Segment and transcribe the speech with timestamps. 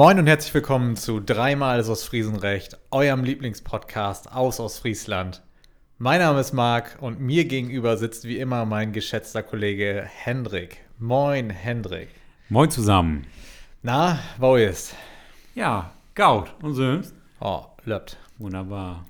[0.00, 5.42] Moin und herzlich willkommen zu Dreimal aus Friesenrecht, eurem Lieblingspodcast aus Ostfriesland.
[5.98, 10.78] Mein Name ist Marc und mir gegenüber sitzt wie immer mein geschätzter Kollege Hendrik.
[10.98, 12.08] Moin, Hendrik.
[12.48, 13.26] Moin zusammen.
[13.82, 14.94] Na, wo ist?
[15.54, 17.14] Ja, Gaut und sonst?
[17.38, 18.16] Oh, löppt.
[18.38, 19.04] Wunderbar.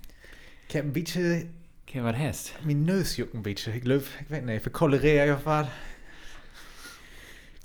[0.69, 1.55] Ich hab ein bisschen,
[1.95, 2.53] was hast?
[2.65, 3.77] mein Nös juckt ein bisschen.
[3.77, 5.69] Ich glaube, ich weiß nicht, für Cholera ja was?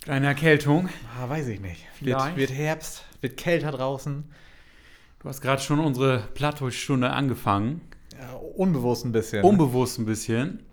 [0.05, 0.89] Kleine Erkältung.
[1.19, 1.81] Ah, weiß ich nicht.
[1.99, 2.37] Wird, Vielleicht.
[2.37, 4.23] wird Herbst, wird kälter draußen.
[5.19, 7.81] Du hast gerade schon unsere Plattdeutschstunde angefangen.
[8.19, 9.43] Ja, unbewusst ein bisschen.
[9.43, 10.63] Unbewusst ein bisschen.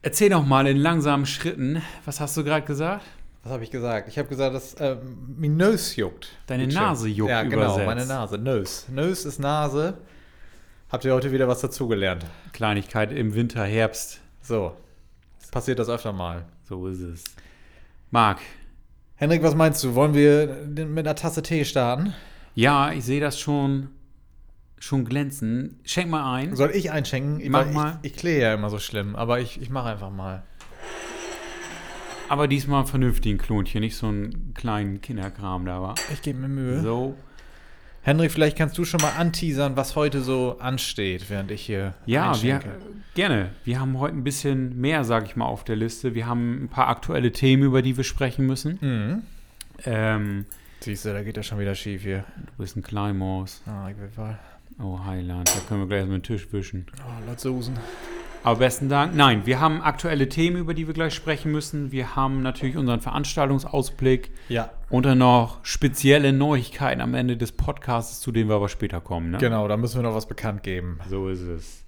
[0.00, 1.82] Erzähl doch mal in langsamen Schritten.
[2.06, 3.04] Was hast du gerade gesagt?
[3.42, 4.08] Was habe ich gesagt?
[4.08, 4.96] Ich habe gesagt, dass äh,
[5.36, 6.30] mein Nös juckt.
[6.46, 6.78] Deine Bitte.
[6.78, 7.86] Nase juckt Ja, genau, übersetzt.
[7.86, 8.38] meine Nase.
[8.38, 8.86] Nös.
[8.88, 9.98] Nös ist Nase.
[10.90, 12.24] Habt ihr heute wieder was dazugelernt?
[12.52, 14.20] Kleinigkeit im Winter, Herbst.
[14.40, 14.74] So.
[15.50, 16.46] Passiert das öfter mal.
[16.64, 17.24] So ist es.
[18.14, 18.40] Marc,
[19.14, 19.94] Henrik, was meinst du?
[19.94, 22.12] Wollen wir mit einer Tasse Tee starten?
[22.54, 23.88] ja, ich sehe das schon,
[24.78, 25.80] schon glänzen.
[25.84, 26.54] Schenk mal ein.
[26.54, 27.40] Soll ich einschenken?
[27.40, 28.00] Ich, Mach mal.
[28.02, 30.42] Ich, ich kläre ja immer so schlimm, aber ich, ich mache einfach mal.
[32.28, 35.94] Aber diesmal vernünftigen Klonchen, nicht so einen kleinen Kinderkram da war.
[36.12, 36.82] Ich gebe mir Mühe.
[36.82, 37.14] So.
[38.04, 42.40] Henrik, vielleicht kannst du schon mal anteasern, was heute so ansteht, während ich hier Ja,
[42.42, 42.60] wir,
[43.14, 43.50] gerne.
[43.62, 46.14] Wir haben heute ein bisschen mehr, sage ich mal, auf der Liste.
[46.14, 48.78] Wir haben ein paar aktuelle Themen, über die wir sprechen müssen.
[48.80, 49.22] Mhm.
[49.84, 50.46] Ähm,
[50.80, 52.24] Siehst du, da geht das schon wieder schief hier.
[52.36, 53.62] du bist ein Kleinmaus.
[53.66, 54.36] Ah, ich will mal.
[54.80, 56.86] Oh, Heiland, da können wir gleich erstmal den Tisch wischen.
[57.06, 57.78] Oh, lass susen.
[58.44, 59.14] Aber besten Dank.
[59.14, 61.92] Nein, wir haben aktuelle Themen, über die wir gleich sprechen müssen.
[61.92, 68.20] Wir haben natürlich unseren Veranstaltungsausblick Ja, und dann noch spezielle Neuigkeiten am Ende des Podcasts,
[68.20, 69.30] zu denen wir aber später kommen.
[69.30, 69.38] Ne?
[69.38, 70.98] genau, da müssen wir noch was bekannt geben.
[71.08, 71.84] So ist es.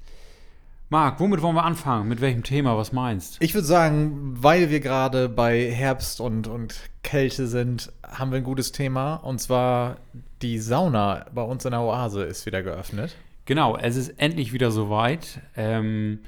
[0.91, 2.09] Marc, womit wollen wir anfangen?
[2.09, 2.77] Mit welchem Thema?
[2.77, 8.31] Was meinst Ich würde sagen, weil wir gerade bei Herbst und, und Kälte sind, haben
[8.31, 9.17] wir ein gutes Thema.
[9.17, 9.97] Und zwar
[10.41, 13.17] die Sauna bei uns in der Oase ist wieder geöffnet.
[13.47, 15.41] Genau, es ist endlich wieder soweit.
[15.57, 16.21] Ähm,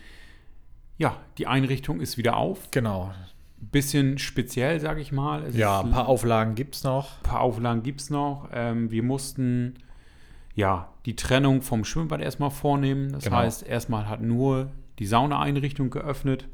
[0.98, 2.70] ja, die Einrichtung ist wieder auf.
[2.70, 3.12] Genau.
[3.58, 5.42] Bisschen speziell, sage ich mal.
[5.44, 7.22] Es Ja, ein paar Auflagen gibt es noch.
[7.22, 8.48] paar Auflagen gibt es noch.
[8.52, 9.74] Ähm, wir mussten
[10.54, 13.12] ja die Trennung vom Schwimmbad erstmal vornehmen.
[13.12, 13.36] Das Genau.
[13.36, 16.46] heißt, erstmal hat nur die Saunaeinrichtung geöffnet.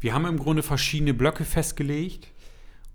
[0.00, 2.28] Wir haben im Grunde verschiedene Blöcke festgelegt.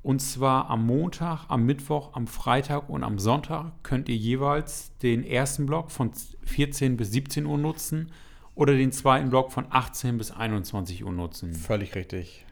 [0.04, 5.24] Und zwar am Montag, am Mittwoch, am Freitag und am Sonntag könnt ihr jeweils den
[5.24, 6.12] ersten Block von
[6.46, 8.12] 14 bis 17 Uhr nutzen
[8.58, 11.54] oder den zweiten Block von 18 bis 21 Uhr nutzen.
[11.54, 12.44] Völlig richtig.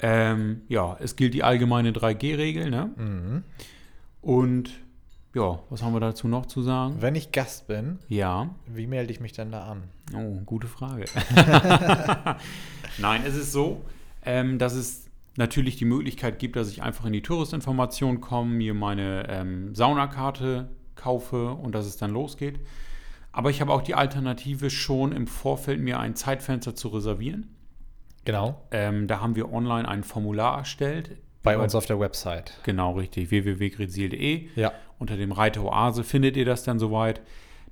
[0.00, 2.90] Ähm, ja, es gilt die allgemeine 3G-Regel, ne?
[2.96, 3.44] Mhm.
[4.22, 4.70] Und
[5.34, 6.96] ja, was haben wir dazu noch zu sagen?
[7.00, 9.82] Wenn ich Gast bin, Ja, wie melde ich mich denn da an?
[10.14, 11.04] oh, gute Frage.
[12.98, 13.82] Nein, es ist so,
[14.24, 15.06] ähm, dass es
[15.36, 20.68] natürlich die Möglichkeit gibt, dass ich einfach in die Touristinformation komme, mir meine ähm, Saunakarte
[20.96, 22.58] kaufe und dass es dann losgeht.
[23.32, 27.54] Aber ich habe auch die Alternative, schon im Vorfeld mir ein Zeitfenster zu reservieren.
[28.24, 28.62] Genau.
[28.70, 31.16] Ähm, da haben wir online ein Formular erstellt.
[31.42, 32.58] Bei uns auf der Website.
[32.64, 33.30] Genau, richtig.
[33.30, 34.48] www.grisil.de.
[34.56, 34.72] Ja.
[34.98, 37.22] Unter dem Reiter Oase findet ihr das dann soweit.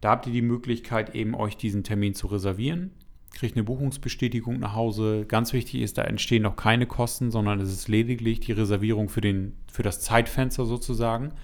[0.01, 2.93] Da habt ihr die Möglichkeit, eben euch diesen Termin zu reservieren.
[3.35, 5.27] Kriegt eine Buchungsbestätigung nach Hause.
[5.27, 9.21] Ganz wichtig ist, da entstehen noch keine Kosten, sondern es ist lediglich die Reservierung für,
[9.21, 11.35] den, für das Zeitfenster sozusagen.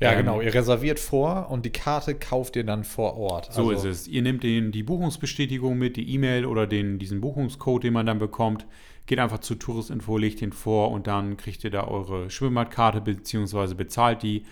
[0.00, 0.40] Ja, Ähm, genau.
[0.40, 3.52] Ihr reserviert vor und die Karte kauft ihr dann vor Ort.
[3.52, 4.08] So Also- ist es.
[4.08, 8.18] Ihr nehmt den, die Buchungsbestätigung mit, die E-Mail oder den, diesen Buchungscode, den man dann
[8.18, 8.66] bekommt.
[9.06, 13.74] Geht einfach zu Touristinfo, legt den vor und dann kriegt ihr da eure Schwimmbadkarte beziehungsweise
[13.74, 14.44] bezahlt die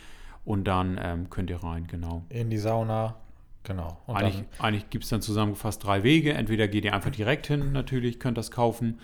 [0.44, 2.24] und dann ähm, könnt ihr rein, genau.
[2.30, 3.16] In die Sauna.
[3.64, 3.98] Genau.
[4.06, 6.32] Und Eigentlich, dann, eigentlich gibt es dann zusammengefasst drei Wege.
[6.34, 9.00] Entweder geht ihr einfach direkt hin, natürlich, könnt das kaufen.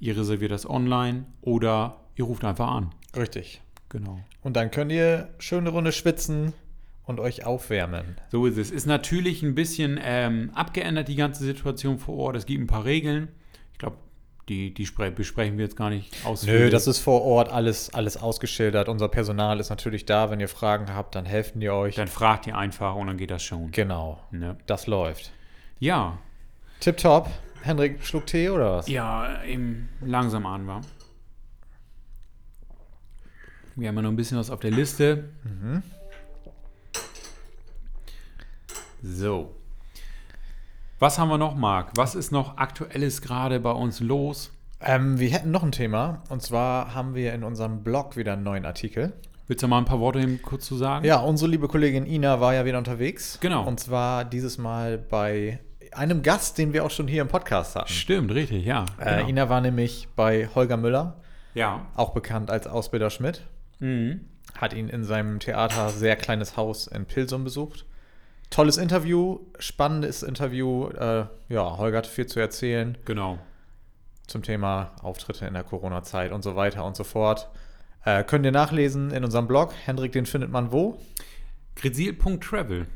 [0.00, 2.90] Ihr reserviert das online oder ihr ruft einfach an.
[3.16, 3.62] richtig.
[3.88, 4.18] Genau.
[4.42, 6.52] Und dann könnt ihr schöne Runde schwitzen
[7.04, 8.16] und euch aufwärmen.
[8.30, 8.70] So ist es.
[8.70, 12.36] Ist natürlich ein bisschen ähm, abgeändert, die ganze Situation vor Ort.
[12.36, 13.28] Es gibt ein paar Regeln.
[13.72, 13.96] Ich glaube,
[14.48, 16.64] die, die spre- besprechen wir jetzt gar nicht ausführlich.
[16.64, 18.88] Nö, das ist vor Ort alles, alles ausgeschildert.
[18.88, 20.30] Unser Personal ist natürlich da.
[20.30, 21.94] Wenn ihr Fragen habt, dann helfen die euch.
[21.96, 23.70] Dann fragt ihr einfach und dann geht das schon.
[23.72, 24.20] genau.
[24.30, 24.56] Ne?
[24.66, 25.32] Das läuft.
[25.78, 26.18] Ja.
[26.80, 27.28] Tipptopp.
[27.62, 28.88] Henrik, Schluck Tee oder was?
[28.88, 30.82] Ja, eben langsam an war.
[33.78, 35.24] Wir haben ja noch ein bisschen was auf der Liste.
[39.02, 39.54] So.
[40.98, 41.92] Was haben wir noch, Marc?
[41.94, 44.50] Was ist noch aktuelles gerade bei uns los?
[44.80, 46.22] Ähm, wir hätten noch ein Thema.
[46.30, 49.12] Und zwar haben wir in unserem Blog wieder einen neuen Artikel.
[49.46, 51.04] Willst du mal ein paar Worte eben kurz zu sagen?
[51.04, 53.36] Ja, unsere liebe Kollegin Ina war ja wieder unterwegs.
[53.42, 53.66] Genau.
[53.66, 55.60] Und zwar dieses Mal bei
[55.92, 57.92] einem Gast, den wir auch schon hier im Podcast hatten.
[57.92, 58.86] Stimmt, richtig, ja.
[58.98, 59.28] Äh, genau.
[59.28, 61.20] Ina war nämlich bei Holger Müller,
[61.52, 61.84] ja.
[61.94, 63.42] auch bekannt als Ausbilder Schmidt.
[63.78, 64.20] Mhm.
[64.56, 67.84] hat ihn in seinem Theater sehr kleines Haus in Pilsum besucht.
[68.48, 70.88] Tolles Interview, spannendes Interview.
[70.88, 73.38] Äh, ja, Holger hat viel zu erzählen Genau.
[74.28, 77.48] zum Thema Auftritte in der Corona-Zeit und so weiter und so fort.
[78.04, 79.74] Äh, könnt ihr nachlesen in unserem Blog.
[79.84, 80.98] Hendrik, den findet man wo?
[81.74, 82.86] Grizil.travel.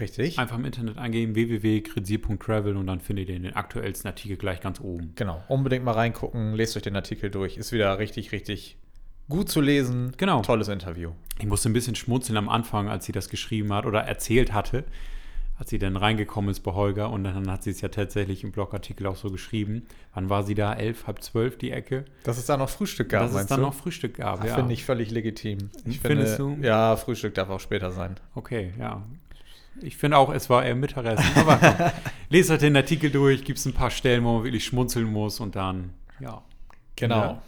[0.00, 0.38] Richtig.
[0.38, 5.12] Einfach im Internet eingeben www.grizil.travel und dann findet ihr den aktuellsten Artikel gleich ganz oben.
[5.14, 5.42] Genau.
[5.48, 7.56] Unbedingt mal reingucken, lest euch den Artikel durch.
[7.56, 8.76] Ist wieder richtig, richtig
[9.28, 10.12] gut zu lesen.
[10.16, 10.42] Genau.
[10.42, 11.10] Tolles Interview.
[11.38, 14.84] Ich musste ein bisschen schmunzeln am Anfang, als sie das geschrieben hat oder erzählt hatte,
[15.58, 18.52] als sie dann reingekommen ist bei Holger und dann hat sie es ja tatsächlich im
[18.52, 19.86] Blogartikel auch so geschrieben.
[20.14, 20.72] Wann war sie da?
[20.74, 22.04] Elf, halb zwölf die Ecke?
[22.24, 23.56] Dass es da noch Frühstück gab, Dass es du?
[23.58, 24.54] noch Frühstück gab, Ach, ja.
[24.54, 25.70] Finde ich völlig legitim.
[25.84, 26.66] Ich Findest finde, du?
[26.66, 28.16] Ja, Frühstück darf auch später sein.
[28.34, 29.02] Okay, ja.
[29.82, 31.24] Ich finde auch, es war eher Mittagessen.
[31.36, 31.90] Aber komm,
[32.30, 35.40] lest euch den Artikel durch, gibt es ein paar Stellen, wo man wirklich schmunzeln muss
[35.40, 36.42] und dann, ja.
[36.96, 37.16] Genau.
[37.20, 37.42] Ja.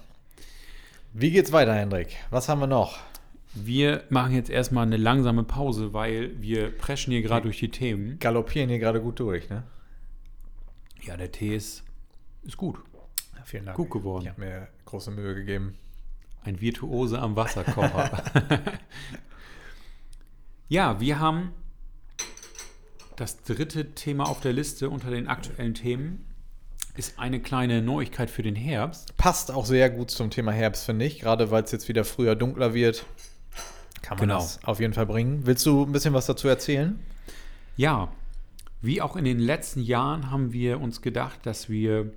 [1.12, 2.16] Wie geht's weiter, Hendrik?
[2.30, 2.98] Was haben wir noch?
[3.54, 8.18] Wir machen jetzt erstmal eine langsame Pause, weil wir preschen hier gerade durch die Themen.
[8.18, 9.64] Galoppieren hier gerade gut durch, ne?
[11.02, 11.82] Ja, der Tee ist,
[12.42, 12.78] ist gut.
[13.36, 13.76] Ja, vielen Dank.
[13.76, 14.24] Gut geworden.
[14.24, 15.76] Ich habe mir große Mühe gegeben.
[16.44, 18.22] Ein Virtuose am Wasserkocher.
[20.68, 21.52] ja, wir haben
[23.16, 26.27] das dritte Thema auf der Liste unter den aktuellen Themen.
[26.98, 29.16] Ist eine kleine Neuigkeit für den Herbst.
[29.16, 31.20] Passt auch sehr gut zum Thema Herbst, finde ich.
[31.20, 33.06] Gerade weil es jetzt wieder früher dunkler wird,
[34.02, 34.40] kann man Genau.
[34.40, 35.46] das auf jeden Fall bringen.
[35.46, 36.98] Willst du ein bisschen was dazu erzählen?
[37.76, 38.10] Ja,
[38.82, 42.12] wie auch in den letzten Jahren haben wir uns gedacht, dass wir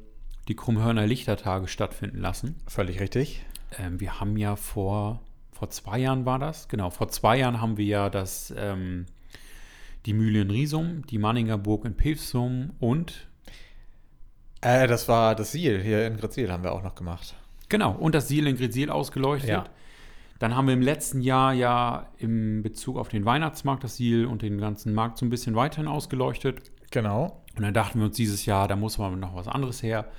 [0.48, 2.56] die Krummhörner Lichtertage stattfinden lassen.
[2.66, 3.46] Völlig richtig.
[3.78, 7.78] Ähm, wir haben ja vor, vor zwei Jahren war das, genau, vor zwei Jahren haben
[7.78, 9.06] wir ja das, ähm,
[10.08, 13.28] die Mühle in Riesum, die Manninger Burg in Pilsum und,
[14.62, 17.36] Äh, das war das Siel hier in Grezil haben wir auch noch gemacht.
[17.70, 19.50] genau, und das Siel in Grezil ausgeleuchtet.
[19.50, 19.64] Ja.
[20.40, 24.42] Dann haben wir im letzten Jahr ja im Bezug auf den Weihnachtsmarkt das Siel und
[24.42, 26.72] den ganzen Markt so ein bisschen weiterhin ausgeleuchtet.
[26.90, 27.44] Genau.
[27.56, 30.10] Und dann dachten wir uns dieses Jahr, da muss mal noch was anderes her.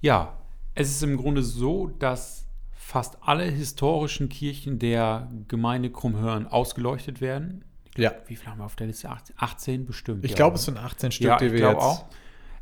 [0.00, 0.38] Ja,
[0.74, 7.64] es ist im Grunde so, dass fast alle historischen Kirchen der Gemeinde Krummhörn ausgeleuchtet werden.
[7.96, 8.12] Ja.
[8.26, 9.08] Wie viel haben wir auf der Liste?
[9.08, 10.24] 18, 18 bestimmt.
[10.24, 12.06] Ich glaube, es sind 18 Stück, ja, die ich wir jetzt auch.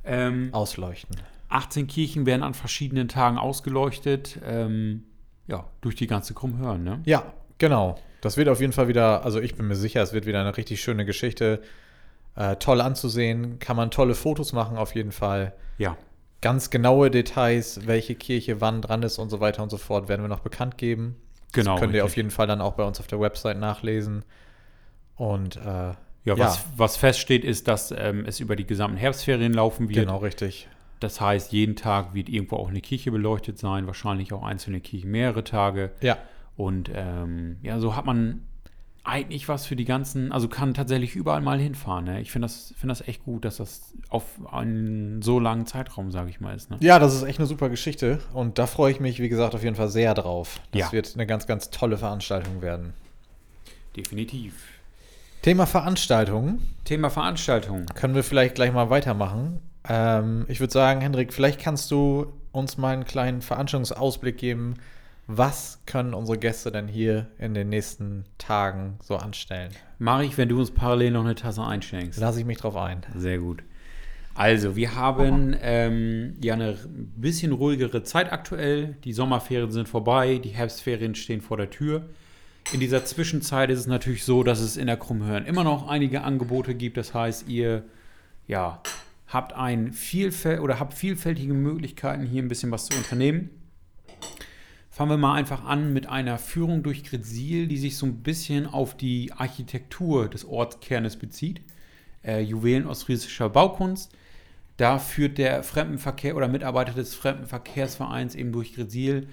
[0.04, 1.16] Ähm, ausleuchten.
[1.48, 4.38] 18 Kirchen werden an verschiedenen Tagen ausgeleuchtet.
[4.44, 5.04] Ähm,
[5.46, 7.00] ja, durch die ganze Krummhörn, ne?
[7.04, 7.98] Ja, genau.
[8.20, 10.56] Das wird auf jeden Fall wieder, also ich bin mir sicher, es wird wieder eine
[10.56, 11.60] richtig schöne Geschichte.
[12.36, 15.52] Äh, toll anzusehen, kann man tolle Fotos machen auf jeden Fall.
[15.76, 15.96] Ja,
[16.42, 20.22] Ganz genaue Details, welche Kirche wann dran ist und so weiter und so fort, werden
[20.22, 21.14] wir noch bekannt geben.
[21.52, 21.74] genau.
[21.74, 22.12] das könnt ihr richtig.
[22.12, 24.24] auf jeden Fall dann auch bei uns auf der Website nachlesen.
[25.14, 25.92] Und äh,
[26.24, 26.44] ja, ja.
[26.46, 29.98] Was, was feststeht, ist, dass ähm, es über die gesamten Herbstferien laufen wird.
[30.00, 30.68] genau richtig.
[31.00, 35.10] Das heißt, jeden Tag wird irgendwo auch eine Kirche beleuchtet sein, wahrscheinlich auch einzelne Kirchen
[35.10, 35.90] mehrere Tage.
[36.00, 36.16] Ja,
[36.56, 38.42] Und ähm, ja, so hat man
[39.04, 42.04] eigentlich was für die ganzen, also kann tatsächlich überall mal hinfahren.
[42.04, 42.20] Ne?
[42.20, 46.30] Ich finde das, find das echt gut, dass das auf einen so langen Zeitraum, sage
[46.30, 46.70] ich mal, ist.
[46.70, 46.76] Ne?
[46.80, 48.20] ja, das ist echt eine super Geschichte.
[48.32, 50.60] Und da freue ich mich, wie gesagt, auf jeden Fall sehr drauf.
[50.70, 50.92] Das Ja.
[50.92, 52.92] wird eine ganz, ganz tolle Veranstaltung werden.
[53.96, 54.54] Definitiv.
[55.42, 56.62] Thema Veranstaltungen.
[56.84, 57.86] Thema Veranstaltung.
[57.96, 59.58] Können wir vielleicht gleich mal weitermachen.
[59.88, 64.74] Ähm, ich würde sagen, Hendrik, vielleicht kannst du uns mal einen kleinen Veranstaltungsausblick geben.
[65.26, 69.72] Was können unsere Gäste denn hier in den nächsten Tagen so anstellen?
[69.98, 72.20] Mache ich, wenn du uns parallel noch eine Tasse einschenkst.
[72.20, 73.00] Lasse ich mich drauf ein.
[73.16, 73.64] Sehr gut.
[74.36, 76.78] Also, wir haben ähm, ja eine
[77.16, 78.94] bisschen ruhigere Zeit aktuell.
[79.02, 82.04] Die Sommerferien sind vorbei, die Herbstferien stehen vor der Tür.
[82.72, 86.22] In dieser Zwischenzeit ist es natürlich so, dass es in der Krummhörn immer noch einige
[86.22, 86.96] Angebote gibt.
[86.96, 87.84] Das heißt, ihr
[88.46, 88.80] ja,
[89.26, 93.50] habt ein Vielfalt oder habt vielfältige Möglichkeiten, hier ein bisschen was zu unternehmen.
[94.90, 98.66] Fangen wir mal einfach an mit einer Führung durch Grezil, die sich so ein bisschen
[98.66, 101.62] auf die Architektur des Ortskernes bezieht.
[102.22, 104.14] Äh, Juwelen ostfriesischer Baukunst.
[104.76, 109.28] Da führt der Fremdenverkehr oder Mitarbeiter des Fremdenverkehrsvereins eben durch Grezil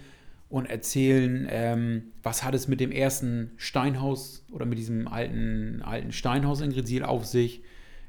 [0.50, 6.12] und erzählen, ähm, was hat es mit dem ersten Steinhaus oder mit diesem alten, alten
[6.12, 7.62] Steinhaus in Grezil auf sich.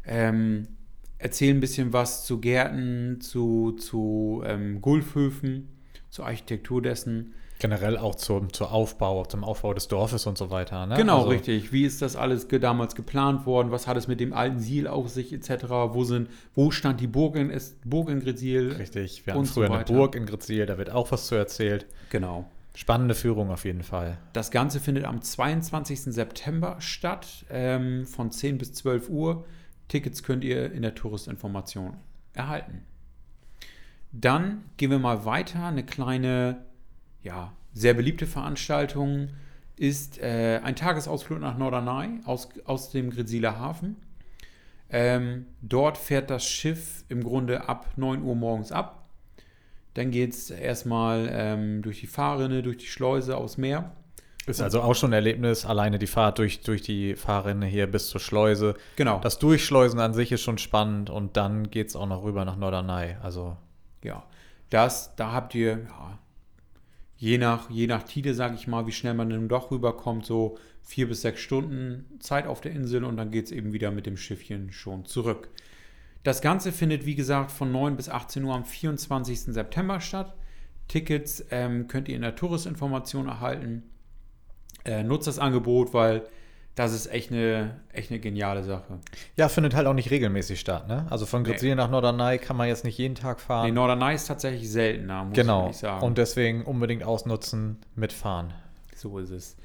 [0.07, 0.67] Ähm,
[1.19, 5.69] erzählen ein bisschen was zu Gärten, zu, zu ähm, Gulfhöfen,
[6.09, 7.35] zur Architektur dessen.
[7.61, 10.87] Generell auch zum, zum Aufbau, zum Aufbau des Dorfes und so weiter.
[10.87, 10.97] Ne?
[10.97, 11.73] Genau, Also, richtig.
[11.73, 13.71] Wie ist das alles damals geplant worden?
[13.71, 15.65] Was hat es mit dem alten Siel auf sich, etc.?
[15.69, 18.73] Wo, sind, wo stand die Burg in, Burg in Grezil?
[18.73, 19.25] Richtig.
[19.27, 19.85] Wir hatten Und so früher eine.
[19.85, 21.87] Burg in Grezil, da wird auch was zu erzählt.
[22.11, 22.51] Genau.
[22.75, 24.17] Spannende Führung auf jeden Fall.
[24.33, 26.03] Das Ganze findet am 22.
[26.03, 29.45] September statt, ähm, von 10 bis 12 Uhr.
[29.89, 31.97] Tickets könnt ihr in der Touristinformation
[32.33, 32.87] erhalten.
[34.13, 35.67] Dann gehen wir mal weiter.
[35.67, 36.65] Eine kleine,
[37.23, 39.29] ja, sehr beliebte Veranstaltung
[39.77, 43.97] ist äh, ein Tagesausflug nach Norderney aus, aus dem Grisiler Hafen.
[44.91, 49.09] Ähm, dort fährt das Schiff im Grunde ab 9 Uhr morgens ab.
[49.95, 53.93] Dann geht es erstmal ähm, durch die Fahrrinne, durch die Schleuse aufs Meer.
[54.47, 58.09] Ist also auch schon ein Erlebnis, alleine die Fahrt durch, durch die Fahrrinne hier bis
[58.09, 58.75] zur Schleuse.
[58.97, 59.21] Genau.
[59.21, 62.57] Das Durchschleusen an sich ist schon spannend und dann geht es auch noch rüber nach
[62.57, 63.17] Norderney.
[63.23, 63.57] Also
[64.03, 64.25] Ja,
[64.71, 66.19] das, da habt ihr, ja,
[67.21, 70.57] je nach, je nach Tide, sage ich mal, wie schnell man denn doch rüberkommt, so
[70.83, 74.07] vier bis sechs Stunden Zeit auf der Insel und dann geht es eben wieder mit
[74.07, 75.51] dem Schiffchen schon zurück.
[76.23, 79.41] Das Ganze findet, wie gesagt, von 9 bis 18 Uhr am 24.
[79.53, 80.35] September statt.
[80.89, 83.83] Tickets ähm, könnt ihr in der Touristinformation erhalten.
[84.85, 86.27] Äh, nutzt das Angebot, weil
[86.75, 88.99] das ist echt eine, echt eine geniale Sache.
[89.37, 91.07] ja, findet halt auch nicht regelmäßig statt, ne?
[91.11, 91.51] Also von Nee.
[91.51, 93.75] Grazilien nach Norderney kann man jetzt nicht jeden Tag Nee, fahren.
[93.75, 95.63] Norderney ist tatsächlich seltener, muss ich genau.
[95.65, 96.05] ehrlich sagen.
[96.05, 98.53] Und deswegen unbedingt ausnutzen, mitfahren.
[98.95, 99.57] So ist es.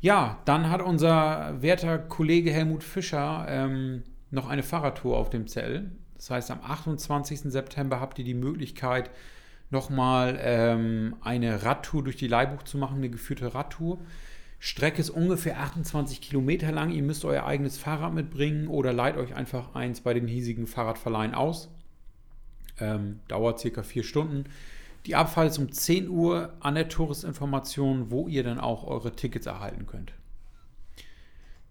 [0.00, 5.90] Ja, dann hat unser werter Kollege Helmut Fischer ähm, noch eine Fahrradtour auf dem Zettel.
[6.16, 7.40] Das heißt, am 28.
[7.40, 9.10] September habt ihr die Möglichkeit,
[9.70, 13.98] nochmal ähm, eine Radtour durch die Leihbuch zu machen, eine geführte Radtour.
[14.58, 16.90] Strecke ist ungefähr 28 Kilometer lang.
[16.90, 21.34] Ihr müsst euer eigenes Fahrrad mitbringen oder leiht euch einfach eins bei den hiesigen Fahrradverleihen
[21.34, 21.68] aus.
[22.78, 24.44] Ähm, dauert circa vier Stunden.
[25.06, 29.46] Die Abfahrt ist um 10 Uhr an der Touristinformation, wo ihr dann auch eure Tickets
[29.46, 30.12] erhalten könnt.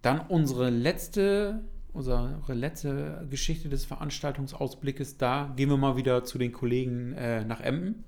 [0.00, 5.18] Dann unsere letzte, unsere letzte Geschichte des Veranstaltungsausblickes.
[5.18, 8.04] Da gehen wir mal wieder zu den Kollegen äh, nach Emden.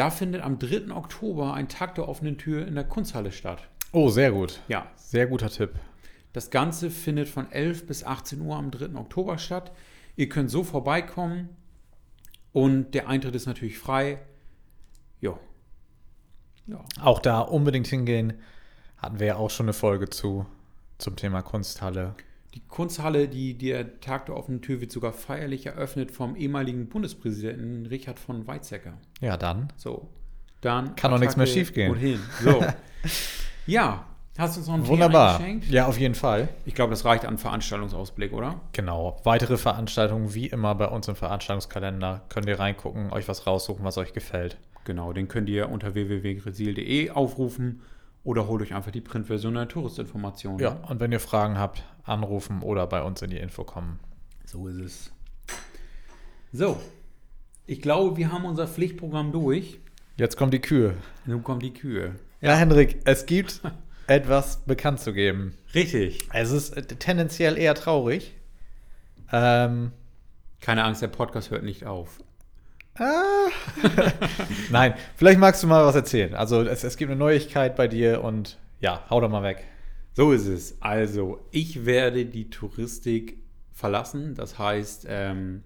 [0.00, 0.92] Da findet am 3.
[0.94, 3.68] Oktober ein Tag der offenen Tür in der Kunsthalle statt.
[3.92, 4.60] Oh, sehr gut.
[4.66, 5.72] Ja, Sehr guter Tipp.
[6.32, 8.98] das Ganze findet von 11 bis 18 Uhr am 3.
[8.98, 9.72] Oktober statt.
[10.16, 11.50] Ihr könnt so vorbeikommen
[12.54, 14.20] und der Eintritt ist natürlich frei.
[15.20, 15.38] Jo.
[16.66, 16.82] Ja.
[17.02, 18.32] Auch da unbedingt hingehen.
[18.96, 20.46] Hatten wir ja auch schon eine Folge zu
[20.96, 22.14] zum Thema Kunsthalle.
[22.54, 27.86] Die Kunsthalle, die, der Tag der offenen Tür, wird sogar feierlich eröffnet vom ehemaligen Bundespräsidenten
[27.86, 28.94] Richard von Weizsäcker.
[29.20, 29.72] Ja, dann.
[29.76, 30.08] So,
[30.60, 31.94] dann Kann doch nichts mehr schiefgehen.
[31.94, 32.18] hin.
[32.42, 32.64] So.
[33.66, 34.04] ja,
[34.36, 35.36] hast du uns noch einen Wunderbar.
[35.36, 35.66] eingeschenkt?
[35.70, 36.48] Ja, auf jeden Fall.
[36.66, 38.60] Ich glaube, das reicht an Veranstaltungsausblick, oder?
[38.72, 39.20] Genau.
[39.22, 42.22] Weitere Veranstaltungen wie immer bei uns im Veranstaltungskalender.
[42.28, 44.58] Könnt ihr reingucken, euch was raussuchen, was euch gefällt.
[44.84, 47.80] Genau, den könnt ihr unter www.gresil.de aufrufen
[48.24, 50.58] oder holt euch einfach die Printversion der Touristinformation.
[50.58, 53.98] Ja, und wenn ihr Fragen habt, anrufen oder bei uns in die Info kommen.
[54.44, 55.12] So ist es.
[56.52, 56.80] So,
[57.66, 59.78] ich glaube, wir haben unser Pflichtprogramm durch.
[60.16, 60.94] Jetzt kommt die Kühe.
[61.24, 62.16] Nun kommen die Kühe.
[62.40, 63.60] Ja, Hendrik, es gibt
[64.06, 65.54] etwas bekannt zu geben.
[65.74, 66.28] Richtig.
[66.32, 68.34] Es ist äh, tendenziell eher traurig.
[69.32, 69.92] Ähm,
[70.60, 72.20] Keine Angst, der Podcast hört nicht auf.
[72.98, 73.48] Ah.
[74.70, 76.34] Nein, vielleicht magst du mal was erzählen.
[76.34, 79.64] Also es, es gibt eine Neuigkeit bei dir und ja, hau doch mal weg.
[80.14, 80.76] So ist es.
[80.80, 83.38] Also, ich werde die Touristik
[83.72, 84.34] verlassen.
[84.34, 85.62] Das heißt, ähm,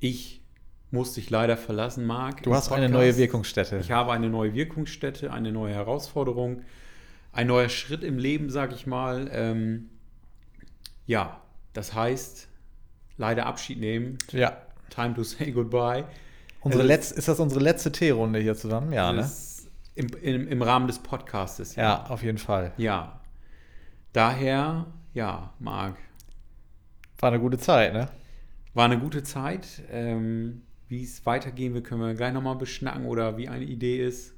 [0.00, 0.42] ich
[0.90, 2.42] muss dich leider verlassen, Marc.
[2.42, 2.92] Du hast eine Podcast.
[2.92, 3.78] neue Wirkungsstätte.
[3.78, 6.62] Ich habe eine neue Wirkungsstätte, eine neue Herausforderung,
[7.32, 9.28] ein neuer Schritt im Leben, sag ich mal.
[9.32, 9.90] Ähm,
[11.06, 11.40] ja,
[11.72, 12.48] das heißt,
[13.16, 14.18] leider Abschied nehmen.
[14.32, 14.62] Ja.
[14.90, 16.04] Time to say goodbye.
[16.60, 18.92] Unsere Es Letz-, ist das unsere letzte Teerunde hier zusammen?
[18.92, 19.30] Ja, ne?
[19.94, 21.74] Im, im, Im Rahmen des Podcastes.
[21.76, 22.72] Ja, auf jeden Fall.
[22.76, 23.20] Ja.
[24.12, 25.96] Daher, ja, Marc,
[27.20, 28.08] War eine gute Zeit, ne?
[28.74, 29.66] war eine gute Zeit.
[29.90, 34.32] Ähm, wie es weitergehen wird, können wir gleich nochmal beschnacken oder wie eine Idee ist.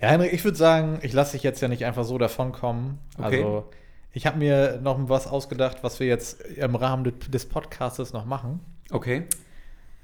[0.00, 2.98] Ja, Henrik, ich würde sagen, ich lasse dich jetzt ja nicht einfach so davonkommen.
[3.18, 3.36] Okay.
[3.44, 3.70] Also,
[4.12, 8.24] ich habe mir noch was ausgedacht, was wir jetzt im Rahmen des- des Podcastes noch
[8.24, 8.60] machen.
[8.90, 9.24] Okay.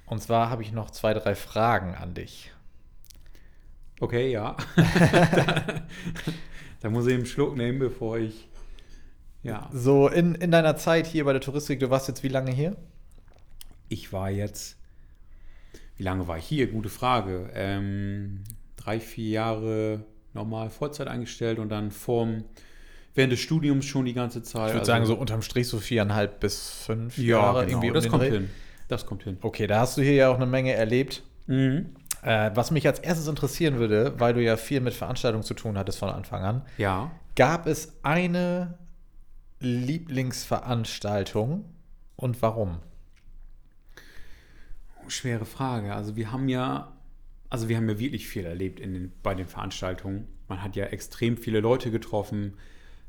[0.09, 2.51] Und zwar habe ich noch zwei, drei Fragen an dich.
[4.01, 4.57] Okay, ja.
[4.77, 5.83] da,
[6.81, 8.49] da muss ich einen Schluck nehmen, bevor ich.
[9.43, 9.69] Ja.
[9.73, 12.77] So, in, in deiner Zeit hier bei der Touristik, du warst jetzt wie lange hier?
[13.89, 14.77] Ich war jetzt.
[15.97, 16.69] Wie lange war ich hier?
[16.69, 17.51] Gute Frage.
[17.55, 18.45] Ähm,
[18.77, 22.45] drei, vier Jahre normal Vollzeit eingestellt und dann vorm,
[23.15, 24.69] während des Studiums schon die ganze Zeit.
[24.69, 27.67] Ich würde Also- sagen, so unterm Strich so viereinhalb bis fünf Ja, Jahre.
[27.67, 27.81] genau.
[27.81, 28.31] um das kommt Dreh.
[28.31, 28.51] hin.
[28.89, 29.37] Das kommt hin.
[29.43, 31.23] Okay, da hast du hier ja auch eine Menge erlebt.
[31.47, 31.95] Mhm.
[32.23, 35.79] Äh, was mich als erstes interessieren würde, weil du ja viel mit Veranstaltungen zu tun
[35.79, 37.11] hattest von Anfang an, Ja.
[37.37, 38.79] gab es eine
[39.61, 41.65] Lieblingsveranstaltung
[42.17, 42.79] und warum?
[45.09, 45.95] Schwere Frage.
[45.95, 46.93] Also wir haben ja,
[47.49, 50.27] also wir haben ja wirklich viel erlebt in den, bei den Veranstaltungen.
[50.49, 52.55] Man hat ja extrem viele Leute getroffen,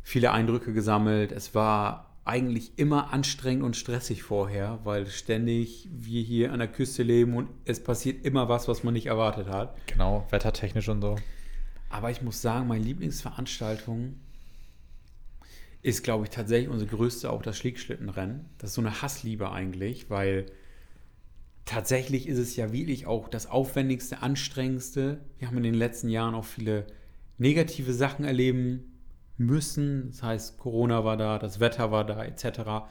[0.02, 1.32] viele Eindrücke gesammelt.
[1.32, 7.02] Es war eigentlich immer anstrengend und stressig vorher, weil ständig wir hier an der Küste
[7.02, 9.76] leben und es passiert immer was, was man nicht erwartet hat.
[9.88, 11.16] Genau, wettertechnisch und so.
[11.90, 14.20] Aber ich muss sagen, meine Lieblingsveranstaltung
[15.82, 18.46] ist, glaube ich, tatsächlich unsere größte auch das Schlickschlittenrennen.
[18.60, 20.46] Das ist so eine Hassliebe eigentlich, weil
[21.66, 25.20] tatsächlich ist es ja wirklich auch das aufwendigste, anstrengendste.
[25.40, 26.86] Wir haben in den letzten Jahren auch viele
[27.40, 28.89] negative Sachen erleben
[29.40, 30.12] müssen.
[30.12, 32.88] Das heißt, Corona war da, das Wetter war da, etc.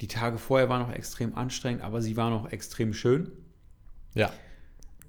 [0.00, 3.30] Die Tage vorher waren noch extrem anstrengend, aber sie waren auch extrem schön.
[4.14, 4.32] Ja.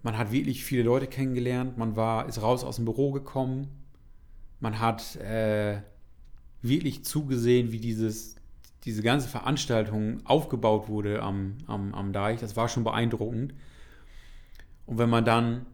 [0.04, 1.78] Man hat wirklich viele Leute kennengelernt.
[1.78, 3.70] Man war, ist raus aus dem Büro gekommen.
[4.60, 5.82] Man hat äh,
[6.62, 8.36] wirklich zugesehen, wie dieses,
[8.84, 12.40] diese ganze Veranstaltung aufgebaut wurde am, am, am Deich.
[12.40, 13.54] Das war schon beeindruckend.
[14.86, 15.66] Und wenn man dann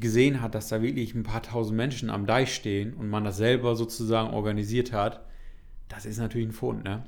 [0.00, 3.36] gesehen hat, dass da wirklich ein paar tausend Menschen am Deich stehen und man das
[3.36, 5.20] selber sozusagen organisiert hat,
[5.88, 7.04] das ist natürlich ein Fund, ne?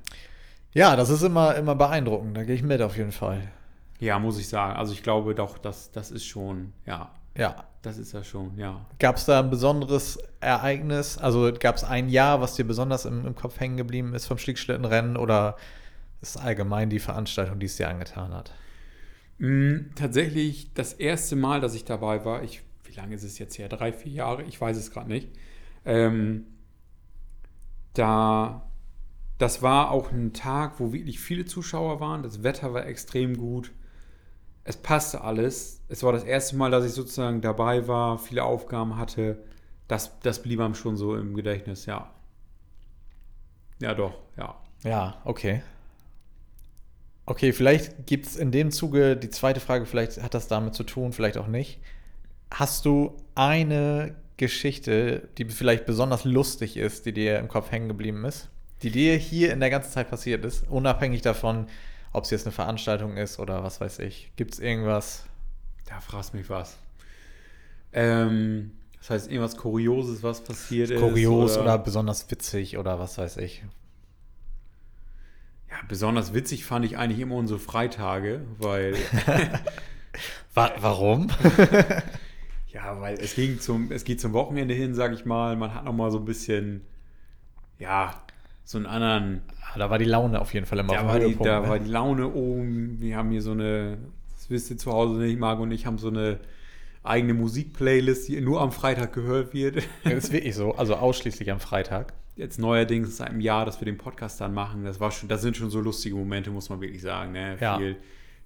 [0.73, 2.37] Ja, das ist immer, immer beeindruckend.
[2.37, 3.51] Da gehe ich mit auf jeden Fall.
[3.99, 4.77] Ja, muss ich sagen.
[4.77, 7.11] Also ich glaube doch, dass das ist schon, ja.
[7.37, 7.65] Ja.
[7.83, 8.85] Das ist ja schon, ja.
[8.99, 11.19] Gab es da ein besonderes Ereignis?
[11.19, 14.39] Also gab es ein Jahr, was dir besonders im, im Kopf hängen geblieben ist vom
[14.39, 15.57] Schlickschlittenrennen oder
[16.21, 18.53] ist allgemein die Veranstaltung, die es dir angetan hat?
[19.41, 23.59] Mm, tatsächlich das erste Mal, dass ich dabei war, ich, wie lange ist es jetzt
[23.59, 23.71] her?
[23.71, 24.43] Drei, vier Jahre?
[24.45, 25.31] Ich weiß es gerade nicht.
[25.87, 26.45] Ähm,
[27.95, 28.69] da,
[29.39, 32.23] das war auch ein Tag, wo wirklich viele Zuschauer waren.
[32.23, 33.73] Das Wetter war extrem gut.
[34.65, 35.81] Es passte alles.
[35.89, 39.43] Es war das erste Mal, dass ich sozusagen dabei war, viele Aufgaben hatte.
[39.89, 42.13] Das, das blieb einem schon so im Gedächtnis, ja.
[43.81, 44.55] Ja, doch, ja.
[44.85, 45.63] Ja, okay.
[47.31, 50.83] Okay, vielleicht gibt es in dem Zuge die zweite Frage, vielleicht hat das damit zu
[50.83, 51.79] tun, vielleicht auch nicht.
[52.53, 58.25] Hast du eine Geschichte, die vielleicht besonders lustig ist, die dir im Kopf hängen geblieben
[58.25, 58.49] ist,
[58.83, 61.69] die dir hier in der ganzen Zeit passiert ist, unabhängig davon,
[62.13, 64.33] ob es jetzt eine Veranstaltung ist oder was weiß ich?
[64.35, 65.23] Gibt es irgendwas?
[65.87, 66.79] Da fragst mich was.
[67.93, 71.13] Ähm, das heißt, irgendwas Kurioses, was passiert Kurios ist.
[71.13, 73.63] Kurios oder, oder besonders witzig oder was weiß ich.
[75.89, 78.95] Besonders witzig fand ich eigentlich immer unsere Freitage, weil.
[80.55, 81.29] Warum?
[82.69, 85.57] ja, weil es ging zum, es geht zum Wochenende hin, sag ich mal.
[85.57, 86.83] Man hat noch mal so ein bisschen,
[87.79, 88.15] ja,
[88.65, 89.43] so einen anderen.
[89.73, 91.69] Ah, da war die Laune auf jeden Fall immer da war die, Da ne?
[91.69, 93.01] war die Laune oben.
[93.01, 93.99] Wir haben hier so eine,
[94.35, 96.41] das wisst ihr zu Hause nicht, Marc und ich haben so eine
[97.03, 99.83] eigene Musikplaylist, die nur am Freitag gehört wird.
[100.05, 103.85] Das ist wirklich so, also ausschließlich am Freitag jetzt neuerdings seit einem Jahr, dass wir
[103.85, 104.85] den Podcast dann machen.
[104.85, 107.33] Das war schon, das sind schon so lustige Momente, muss man wirklich sagen.
[107.33, 107.57] Ne?
[107.61, 107.77] Ja.
[107.77, 107.97] Viel,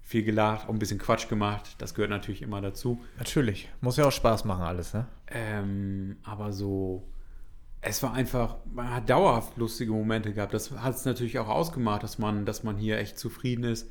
[0.01, 1.75] viel gelacht, auch ein bisschen Quatsch gemacht.
[1.79, 3.01] Das gehört natürlich immer dazu.
[3.17, 3.69] Natürlich.
[3.81, 5.07] Muss ja auch Spaß machen, alles, ne?
[5.27, 7.07] Ähm, aber so,
[7.81, 10.53] es war einfach, man hat dauerhaft lustige Momente gehabt.
[10.53, 13.89] Das hat es natürlich auch ausgemacht, dass man, dass man hier echt zufrieden ist,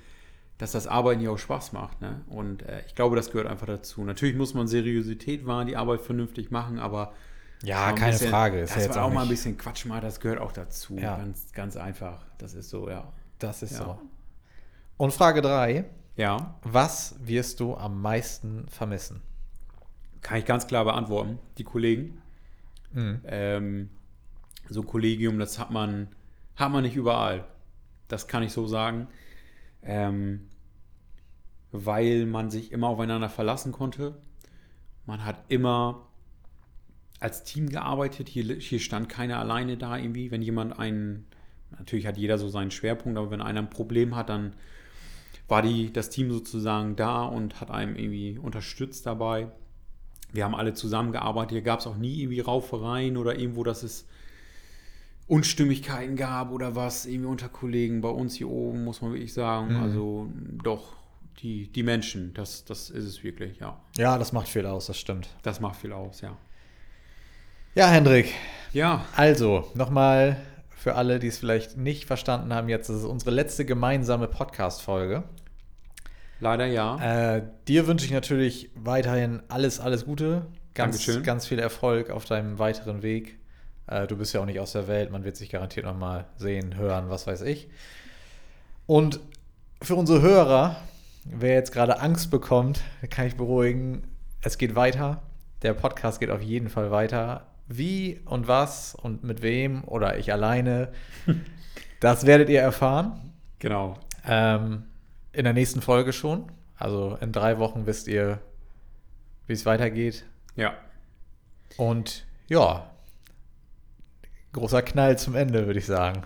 [0.58, 2.00] dass das Arbeiten hier auch Spaß macht.
[2.02, 2.20] Ne?
[2.28, 4.04] Und äh, ich glaube, das gehört einfach dazu.
[4.04, 7.14] Natürlich muss man Seriosität wahren, die Arbeit vernünftig machen, aber
[7.62, 8.60] ja, keine bisschen, Frage.
[8.60, 10.96] Ist das ja war auch, auch mal ein bisschen Quatsch mal, das gehört auch dazu.
[10.96, 11.16] Ja.
[11.16, 12.24] Ganz, ganz einfach.
[12.38, 13.12] Das ist so, ja.
[13.38, 13.84] Das ist ja.
[13.84, 14.00] so.
[14.96, 15.84] Und Frage 3.
[16.16, 16.54] Ja.
[16.62, 19.22] Was wirst du am meisten vermissen?
[20.20, 21.38] Kann ich ganz klar beantworten.
[21.58, 22.22] Die Kollegen.
[22.92, 23.20] Mhm.
[23.26, 23.90] Ähm,
[24.68, 26.08] so ein Kollegium, das hat man,
[26.56, 27.44] hat man nicht überall.
[28.08, 29.08] Das kann ich so sagen.
[29.82, 30.48] Ähm,
[31.72, 34.14] weil man sich immer aufeinander verlassen konnte.
[35.06, 36.06] Man hat immer
[37.20, 38.28] als Team gearbeitet.
[38.28, 40.30] Hier, hier stand keiner alleine da irgendwie.
[40.30, 41.26] Wenn jemand einen,
[41.78, 44.54] natürlich hat jeder so seinen Schwerpunkt, aber wenn einer ein Problem hat, dann
[45.48, 49.48] war die, das Team sozusagen da und hat einem irgendwie unterstützt dabei.
[50.32, 51.52] Wir haben alle zusammengearbeitet.
[51.52, 54.06] Hier gab es auch nie irgendwie Raufereien oder irgendwo, dass es
[55.26, 58.00] Unstimmigkeiten gab oder was irgendwie unter Kollegen.
[58.00, 59.82] Bei uns hier oben muss man wirklich sagen, mhm.
[59.82, 60.28] also
[60.62, 60.96] doch
[61.40, 63.80] die, die Menschen, das, das ist es wirklich, ja.
[63.96, 65.28] Ja, das macht viel aus, das stimmt.
[65.42, 66.36] Das macht viel aus, ja.
[67.76, 68.32] Ja, Hendrik.
[68.72, 69.04] Ja.
[69.16, 70.36] Also, nochmal
[70.76, 75.24] für alle, die es vielleicht nicht verstanden haben, jetzt ist unsere letzte gemeinsame Podcast-Folge.
[76.38, 77.34] Leider ja.
[77.34, 80.46] Äh, dir wünsche ich natürlich weiterhin alles, alles Gute.
[80.74, 81.24] Ganz, Dankeschön.
[81.24, 83.40] ganz viel Erfolg auf deinem weiteren Weg.
[83.88, 86.76] Äh, du bist ja auch nicht aus der Welt, man wird sich garantiert nochmal sehen,
[86.76, 87.68] hören, was weiß ich.
[88.86, 89.18] Und
[89.82, 90.76] für unsere Hörer,
[91.24, 94.04] wer jetzt gerade Angst bekommt, kann ich beruhigen,
[94.42, 95.22] es geht weiter.
[95.62, 97.48] Der Podcast geht auf jeden Fall weiter.
[97.66, 100.92] Wie und was und mit wem oder ich alleine,
[102.00, 103.32] das werdet ihr erfahren.
[103.58, 103.98] Genau.
[104.26, 104.84] Ähm,
[105.32, 106.50] in der nächsten Folge schon.
[106.76, 108.40] Also in drei Wochen wisst ihr,
[109.46, 110.24] wie es weitergeht.
[110.56, 110.74] Ja.
[111.76, 112.90] Und ja,
[114.52, 116.22] großer Knall zum Ende, würde ich sagen.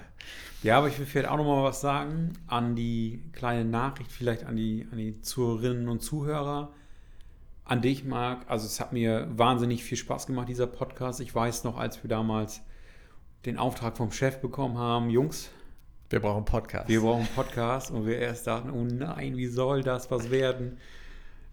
[0.62, 4.44] Ja, aber ich will vielleicht auch noch mal was sagen an die kleine Nachricht, vielleicht
[4.44, 6.72] an die, an die Zuhörerinnen und Zuhörer.
[7.68, 8.44] An dich, Marc.
[8.48, 11.20] Also es hat mir wahnsinnig viel Spaß gemacht, dieser Podcast.
[11.20, 12.62] Ich weiß noch, als wir damals
[13.44, 15.50] den Auftrag vom Chef bekommen haben, Jungs,
[16.10, 16.88] Wir brauchen Podcast.
[16.88, 20.78] wir brauchen Podcast und wir erst dachten, oh nein, wie soll das was werden?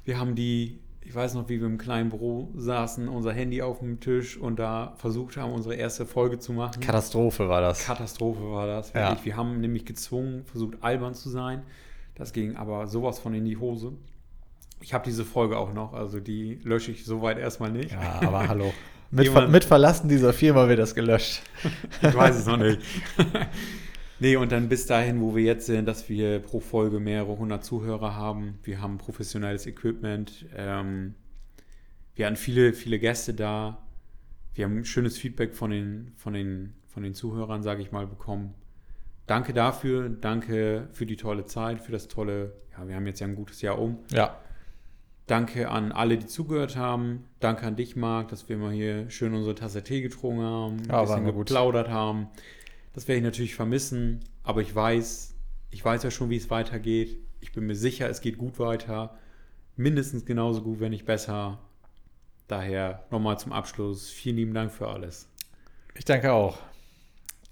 [0.05, 3.79] Wir haben die, ich weiß noch, wie wir im kleinen Büro saßen, unser Handy auf
[3.79, 6.79] dem Tisch und da versucht haben, unsere erste Folge zu machen.
[6.81, 7.85] Katastrophe war das.
[7.85, 8.93] Katastrophe war das.
[8.93, 9.17] Ja.
[9.23, 11.63] Wir haben nämlich gezwungen, versucht albern zu sein.
[12.15, 13.93] Das ging aber sowas von in die Hose.
[14.81, 17.91] Ich habe diese Folge auch noch, also die lösche ich soweit erstmal nicht.
[17.91, 18.73] Ja, aber hallo.
[19.11, 21.41] Mit, Jemand- mit Verlassen dieser Firma wird das gelöscht.
[22.01, 22.79] Ich weiß es noch nicht.
[24.19, 27.63] nee, und dann bis dahin, wo wir jetzt sind, dass wir pro Folge mehrere hundert
[27.63, 28.59] Zuhörer haben.
[28.63, 30.45] Wir haben professionelles Equipment.
[30.55, 31.15] Ähm,
[32.15, 33.77] wir hatten viele, viele Gäste da.
[34.53, 38.53] Wir haben schönes Feedback von den, von den, von den Zuhörern, sage ich mal, bekommen.
[39.27, 40.09] Danke dafür.
[40.09, 43.61] Danke für die tolle Zeit, für das tolle, ja, wir haben jetzt ja ein gutes
[43.61, 43.99] Jahr um.
[44.11, 44.37] Ja.
[45.27, 47.25] Danke an alle, die zugehört haben.
[47.39, 50.89] Danke an dich, Marc, dass wir mal hier schön unsere Tasse Tee getrunken haben, ein
[50.89, 51.47] Ja, bisschen mal gut.
[51.47, 52.27] geplaudert haben.
[52.93, 55.33] Das werde ich natürlich vermissen, aber ich weiß,
[55.71, 57.17] ich weiß ja schon, wie es weitergeht.
[57.41, 59.17] Ich bin mir sicher, es geht gut weiter.
[59.75, 61.59] Mindestens genauso gut, wenn nicht besser.
[62.47, 64.09] Daher nochmal zum Abschluss.
[64.09, 65.27] Vielen lieben Dank für alles.
[65.95, 66.59] Ich danke auch.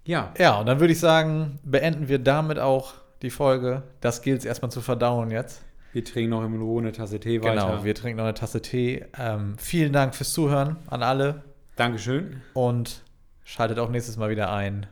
[0.06, 3.84] Ja, Ja, und dann würde ich sagen, beenden wir damit auch die Folge.
[4.02, 5.64] Das gilt es erstmal zu verdauen jetzt.
[5.94, 7.68] Wir trinken noch in Ruhe eine Tasse Tee weiter.
[7.68, 9.06] Genau, wir trinken noch eine Tasse Tee.
[9.18, 11.44] Ähm, vielen Dank fürs Zuhören an alle
[11.76, 12.42] Dankeschön.
[12.54, 13.04] und
[13.44, 14.88] schaltet auch nächstes Mal wieder ein.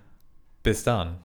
[0.64, 1.18] Bis dann.